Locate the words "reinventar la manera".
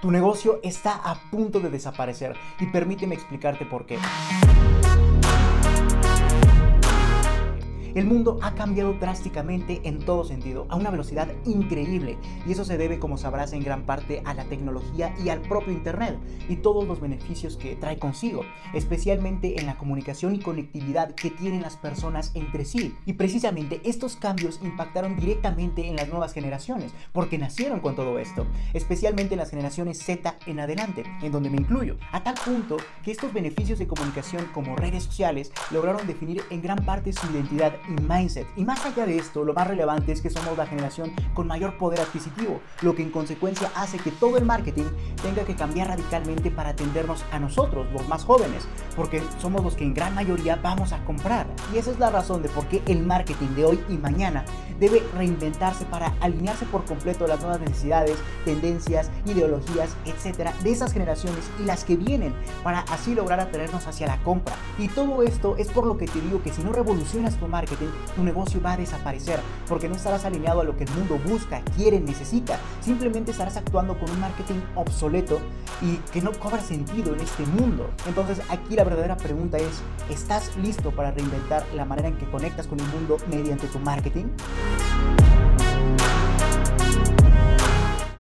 81.10-82.08